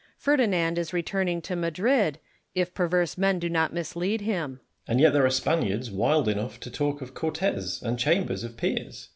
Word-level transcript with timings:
Ferdi 0.17 0.47
nand 0.47 0.79
is 0.79 0.93
returning 0.93 1.43
to 1.43 1.55
Madrid, 1.55 2.17
if 2.55 2.73
perverse 2.73 3.19
men 3.19 3.37
do 3.37 3.47
not 3.47 3.71
mislead 3.71 4.21
him. 4.21 4.53
Merino. 4.53 4.59
And 4.87 4.99
yet 4.99 5.13
there 5.13 5.27
are 5.27 5.29
Spaniards 5.29 5.91
wild 5.91 6.27
enough 6.27 6.59
to 6.61 6.71
talk 6.71 7.03
of 7.03 7.13
Cortes 7.13 7.83
and 7.83 7.99
Chambers 7.99 8.43
of 8.43 8.55
I'ners. 8.63 9.09